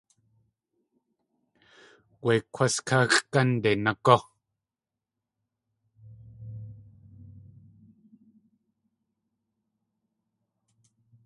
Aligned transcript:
Wé 2.23 2.33
kwás 2.53 2.75
káxʼ 2.87 3.17
gánde 3.33 3.71
nagú! 3.83 4.15